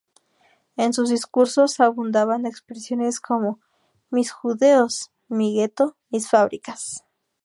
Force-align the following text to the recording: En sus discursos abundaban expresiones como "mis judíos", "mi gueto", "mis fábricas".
En 0.77 0.93
sus 0.93 1.09
discursos 1.11 1.79
abundaban 1.79 2.47
expresiones 2.47 3.19
como 3.19 3.59
"mis 4.09 4.31
judíos", 4.31 5.11
"mi 5.27 5.53
gueto", 5.53 5.95
"mis 6.09 6.27
fábricas". 6.27 7.05